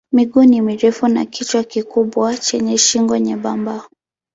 [0.11, 3.87] Miguu ni mirefu na kichwa kikubwa chenye shingo nyembamba.